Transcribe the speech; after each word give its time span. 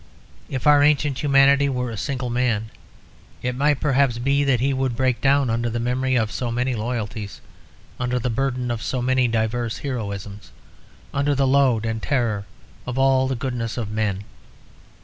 If 0.49 0.65
our 0.65 0.81
ancient 0.81 1.19
humanity 1.21 1.69
were 1.69 1.91
a 1.91 1.95
single 1.95 2.31
man, 2.31 2.71
it 3.43 3.53
might 3.53 3.79
perhaps 3.79 4.17
be 4.17 4.43
that 4.43 4.59
he 4.59 4.73
would 4.73 4.95
break 4.95 5.21
down 5.21 5.51
under 5.51 5.69
the 5.69 5.79
memory 5.79 6.15
of 6.15 6.31
so 6.31 6.51
many 6.51 6.73
loyalties, 6.73 7.39
under 7.99 8.17
the 8.17 8.31
burden 8.31 8.71
of 8.71 8.81
so 8.81 8.99
many 8.99 9.27
diverse 9.27 9.77
heroisms, 9.85 10.49
under 11.13 11.35
the 11.35 11.45
load 11.45 11.85
and 11.85 12.01
terror 12.01 12.45
of 12.87 12.97
all 12.97 13.27
the 13.27 13.35
goodness 13.35 13.77
of 13.77 13.91
men. 13.91 14.23